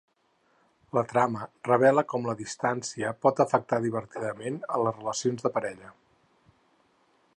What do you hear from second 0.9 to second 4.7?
La trama revela com la distància pot afectar divertidament